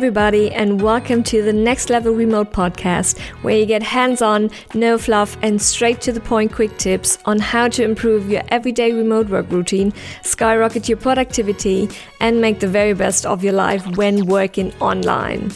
[0.00, 4.96] everybody, and welcome to the Next Level Remote podcast, where you get hands on, no
[4.96, 9.28] fluff, and straight to the point quick tips on how to improve your everyday remote
[9.28, 9.92] work routine,
[10.22, 11.86] skyrocket your productivity,
[12.18, 15.52] and make the very best of your life when working online.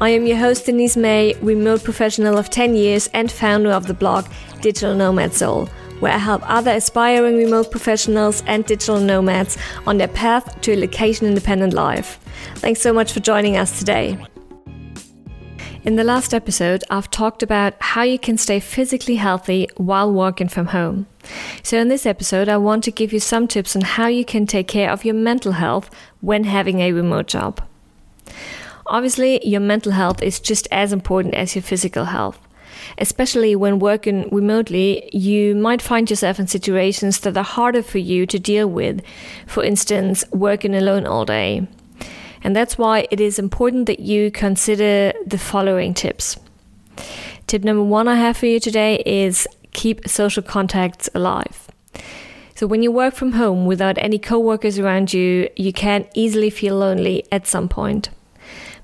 [0.00, 3.94] I am your host, Denise May, remote professional of 10 years and founder of the
[3.94, 4.26] blog
[4.62, 5.68] Digital Nomad Soul
[6.00, 10.76] where I help other aspiring remote professionals and digital nomads on their path to a
[10.76, 12.18] location independent life.
[12.56, 14.18] Thanks so much for joining us today.
[15.84, 20.48] In the last episode, I've talked about how you can stay physically healthy while working
[20.48, 21.06] from home.
[21.62, 24.46] So, in this episode, I want to give you some tips on how you can
[24.46, 25.88] take care of your mental health
[26.20, 27.62] when having a remote job.
[28.86, 32.40] Obviously, your mental health is just as important as your physical health
[32.98, 38.26] especially when working remotely, you might find yourself in situations that are harder for you
[38.26, 39.02] to deal with.
[39.46, 41.66] For instance, working alone all day.
[42.42, 46.36] And that's why it is important that you consider the following tips.
[47.46, 51.68] Tip number one I have for you today is keep social contacts alive.
[52.54, 56.76] So, when you work from home without any coworkers around you, you can easily feel
[56.76, 58.08] lonely at some point.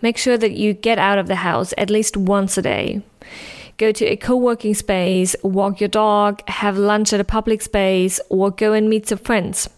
[0.03, 3.03] Make sure that you get out of the house at least once a day
[3.83, 8.21] go to a co working space, walk your dog, have lunch at a public space,
[8.29, 9.69] or go and meet some friends.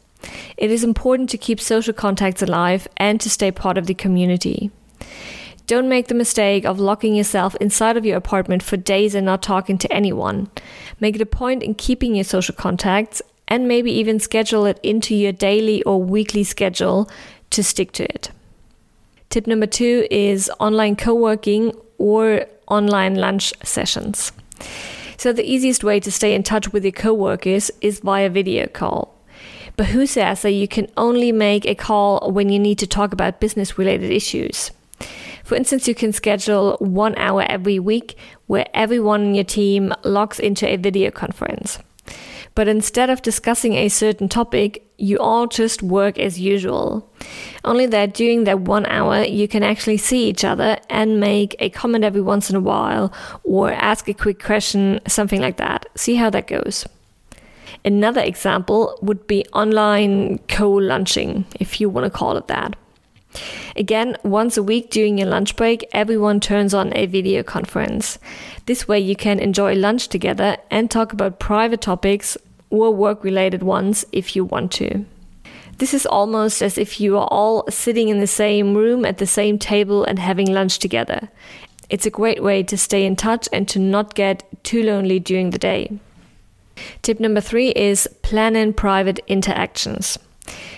[0.59, 4.71] It is important to keep social contacts alive and to stay part of the community.
[5.67, 9.43] Don't make the mistake of locking yourself inside of your apartment for days and not
[9.43, 10.51] talking to anyone.
[11.01, 15.15] Make it a point in keeping your social contacts and maybe even schedule it into
[15.15, 17.09] your daily or weekly schedule
[17.51, 18.31] to stick to it.
[19.31, 24.33] Tip number two is online co working or online lunch sessions.
[25.17, 29.15] So, the easiest way to stay in touch with your coworkers is via video call.
[29.77, 33.13] But who says that you can only make a call when you need to talk
[33.13, 34.71] about business related issues?
[35.45, 38.17] For instance, you can schedule one hour every week
[38.47, 41.79] where everyone in your team logs into a video conference.
[42.55, 47.11] But instead of discussing a certain topic, you all just work as usual.
[47.65, 51.71] Only that during that one hour, you can actually see each other and make a
[51.71, 55.87] comment every once in a while or ask a quick question, something like that.
[55.97, 56.87] See how that goes.
[57.85, 62.77] Another example would be online co lunching, if you want to call it that.
[63.77, 68.19] Again, once a week during your lunch break, everyone turns on a video conference.
[68.67, 72.37] This way, you can enjoy lunch together and talk about private topics
[72.71, 75.05] or work related ones if you want to.
[75.79, 79.27] This is almost as if you are all sitting in the same room at the
[79.27, 81.29] same table and having lunch together.
[81.91, 85.51] It's a great way to stay in touch and to not get too lonely during
[85.51, 85.99] the day.
[87.03, 90.19] Tip number three is plan in private interactions.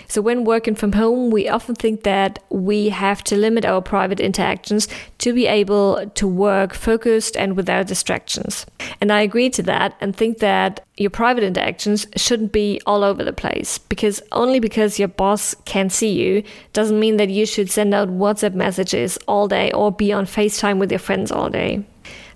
[0.07, 4.19] So, when working from home, we often think that we have to limit our private
[4.19, 4.87] interactions
[5.19, 8.65] to be able to work focused and without distractions.
[9.01, 13.23] And I agree to that and think that your private interactions shouldn't be all over
[13.23, 17.69] the place because only because your boss can see you doesn't mean that you should
[17.69, 21.83] send out WhatsApp messages all day or be on FaceTime with your friends all day.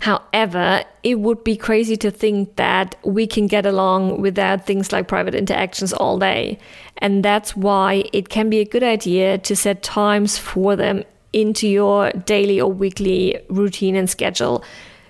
[0.01, 5.07] However, it would be crazy to think that we can get along without things like
[5.07, 6.57] private interactions all day.
[6.97, 11.03] And that's why it can be a good idea to set times for them
[11.33, 14.63] into your daily or weekly routine and schedule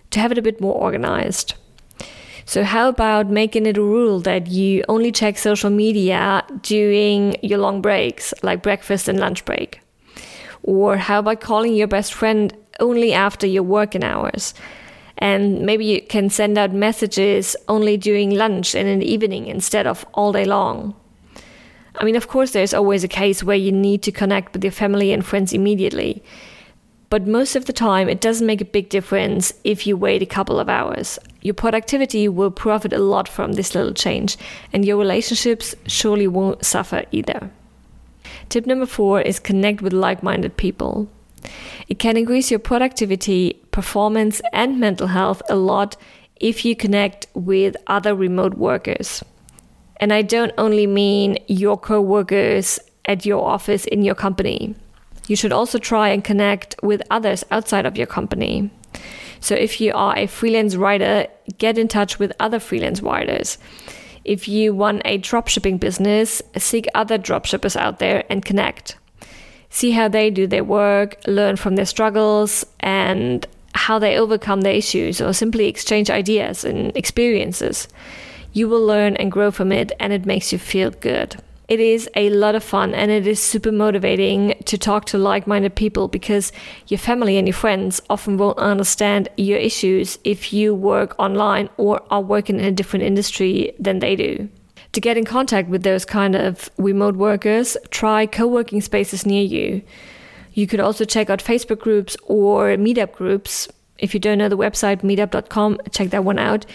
[0.10, 1.54] to have it a bit more organized.
[2.46, 7.60] So, how about making it a rule that you only check social media during your
[7.60, 9.80] long breaks, like breakfast and lunch break?
[10.64, 14.54] Or how about calling your best friend only after your working hours?
[15.22, 19.86] And maybe you can send out messages only during lunch and in the evening instead
[19.86, 20.96] of all day long.
[21.96, 24.72] I mean, of course, there's always a case where you need to connect with your
[24.72, 26.24] family and friends immediately.
[27.12, 30.26] But most of the time, it doesn't make a big difference if you wait a
[30.26, 31.20] couple of hours.
[31.42, 34.38] Your productivity will profit a lot from this little change,
[34.74, 37.52] and your relationships surely won't suffer either.
[38.50, 41.10] Tip number four is connect with like minded people.
[41.90, 45.98] It can increase your productivity, performance, and mental health a lot
[46.36, 49.24] if you connect with other remote workers.
[49.98, 54.76] And I don't only mean your co workers at your office in your company.
[55.28, 58.70] You should also try and connect with others outside of your company.
[59.40, 61.28] So, if you are a freelance writer,
[61.58, 63.58] get in touch with other freelance writers.
[64.24, 68.98] If you run a dropshipping business, seek other dropshippers out there and connect
[69.72, 74.74] see how they do their work, learn from their struggles, and how they overcome their
[74.74, 77.88] issues, or simply exchange ideas and experiences.
[78.54, 81.42] You will learn and grow from it, and it makes you feel good.
[81.72, 85.48] It is a lot of fun and it is super motivating to talk to like
[85.48, 86.52] minded people because
[86.88, 92.04] your family and your friends often won't understand your issues if you work online or
[92.12, 94.50] are working in a different industry than they do.
[94.92, 99.44] To get in contact with those kind of remote workers, try co working spaces near
[99.44, 99.82] you.
[100.54, 103.68] You could also check out Facebook groups or meetup groups.
[104.00, 106.66] If you don't know the website meetup.com, check that one out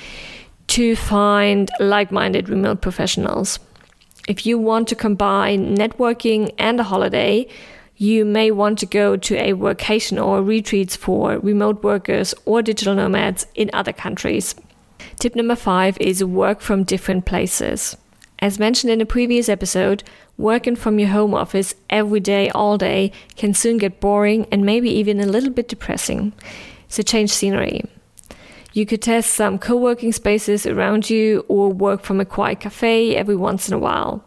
[0.69, 3.59] to find like minded remote professionals.
[4.29, 7.49] If you want to combine networking and a holiday,
[7.97, 12.95] you may want to go to a workation or retreats for remote workers or digital
[12.95, 14.55] nomads in other countries.
[15.19, 17.97] Tip number five is work from different places.
[18.39, 20.05] As mentioned in a previous episode,
[20.37, 24.91] working from your home office every day, all day, can soon get boring and maybe
[24.91, 26.33] even a little bit depressing.
[26.89, 27.85] So change scenery.
[28.75, 33.17] You could test some co working spaces around you or work from a quiet cafe
[33.17, 34.23] every once in a while.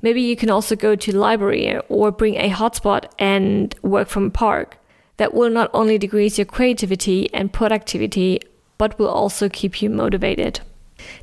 [0.00, 4.30] Maybe you can also go to library or bring a hotspot and work from a
[4.30, 4.78] park.
[5.18, 8.40] That will not only decrease your creativity and productivity,
[8.78, 10.60] but will also keep you motivated.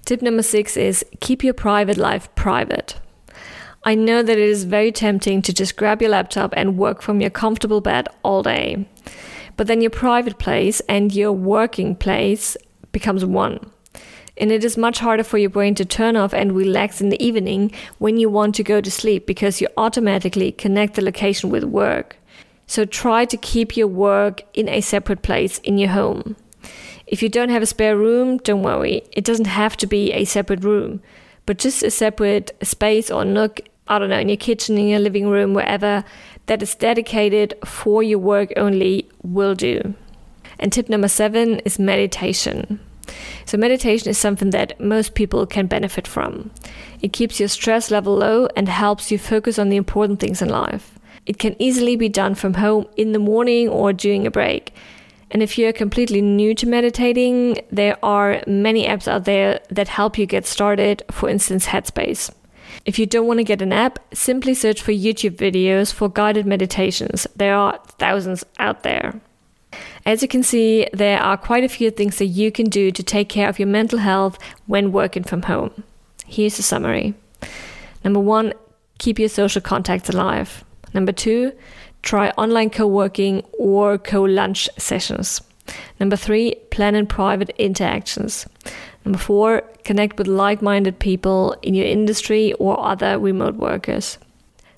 [0.05, 2.99] Tip number six is keep your private life private.
[3.85, 7.19] I know that it is very tempting to just grab your laptop and work from
[7.19, 8.87] your comfortable bed all day.
[9.57, 12.55] But then your private place and your working place
[12.91, 13.59] becomes one.
[14.37, 17.23] And it is much harder for your brain to turn off and relax in the
[17.23, 21.63] evening when you want to go to sleep because you automatically connect the location with
[21.65, 22.17] work.
[22.65, 26.35] So try to keep your work in a separate place in your home.
[27.13, 29.03] If you don't have a spare room, don't worry.
[29.11, 30.99] It doesn't have to be a separate room,
[31.45, 34.99] but just a separate space or nook, I don't know, in your kitchen, in your
[34.99, 36.03] living room, wherever
[36.47, 39.93] that is dedicated for your work only will do.
[40.57, 42.79] And tip number seven is meditation.
[43.45, 46.49] So, meditation is something that most people can benefit from.
[47.03, 50.49] It keeps your stress level low and helps you focus on the important things in
[50.49, 50.97] life.
[51.27, 54.73] It can easily be done from home in the morning or during a break.
[55.33, 60.17] And if you're completely new to meditating, there are many apps out there that help
[60.17, 62.31] you get started, for instance, Headspace.
[62.85, 66.45] If you don't want to get an app, simply search for YouTube videos for guided
[66.45, 67.25] meditations.
[67.35, 69.19] There are thousands out there.
[70.05, 73.01] As you can see, there are quite a few things that you can do to
[73.01, 74.37] take care of your mental health
[74.67, 75.83] when working from home.
[76.27, 77.15] Here's a summary.
[78.03, 78.53] Number one,
[78.99, 80.63] keep your social contacts alive.
[80.93, 81.53] Number two,
[82.03, 85.41] Try online co working or co lunch sessions.
[85.99, 88.45] Number three, plan in private interactions.
[89.05, 94.17] Number four, connect with like minded people in your industry or other remote workers.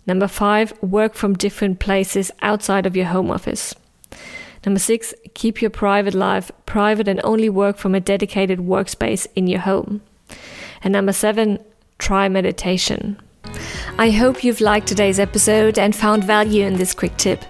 [0.08, 3.74] Number five, work from different places outside of your home office.
[4.66, 9.48] Number six, keep your private life private and only work from a dedicated workspace in
[9.48, 10.02] your home.
[10.84, 11.60] And number seven,
[11.98, 13.20] try meditation.
[13.98, 17.46] I hope you've liked today's episode and found value in this quick tip.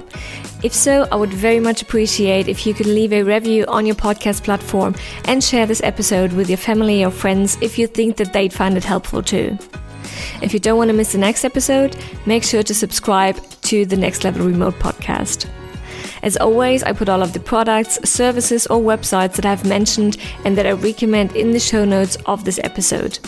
[0.63, 3.95] If so, I would very much appreciate if you could leave a review on your
[3.95, 4.93] podcast platform
[5.25, 8.77] and share this episode with your family or friends if you think that they'd find
[8.77, 9.57] it helpful too.
[10.43, 11.97] If you don't want to miss the next episode,
[12.27, 15.49] make sure to subscribe to the Next Level Remote podcast.
[16.25, 20.57] As always, I put all of the products, services, or websites that I've mentioned and
[20.57, 23.19] that I recommend in the show notes of this episode.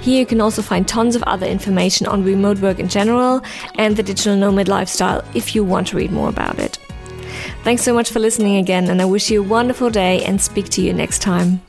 [0.00, 3.42] Here you can also find tons of other information on remote work in general
[3.74, 6.78] and the digital nomad lifestyle if you want to read more about it.
[7.62, 10.70] Thanks so much for listening again, and I wish you a wonderful day and speak
[10.70, 11.60] to you next time.